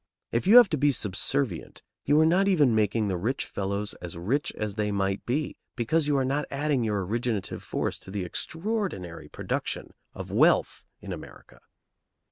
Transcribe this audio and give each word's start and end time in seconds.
If 0.31 0.47
you 0.47 0.57
have 0.57 0.67
to 0.69 0.79
be 0.79 0.91
subservient, 0.91 1.83
you 2.05 2.19
are 2.19 2.25
not 2.25 2.47
even 2.47 2.73
making 2.73 3.07
the 3.07 3.17
rich 3.17 3.45
fellows 3.45 3.93
as 4.01 4.17
rich 4.17 4.51
as 4.53 4.73
they 4.73 4.91
might 4.91 5.23
be, 5.27 5.57
because 5.75 6.07
you 6.07 6.17
are 6.17 6.25
not 6.25 6.47
adding 6.49 6.83
your 6.83 7.05
originative 7.05 7.61
force 7.61 7.99
to 7.99 8.09
the 8.09 8.25
extraordinary 8.25 9.27
production 9.29 9.93
of 10.15 10.31
wealth 10.31 10.87
in 11.01 11.13
America. 11.13 11.59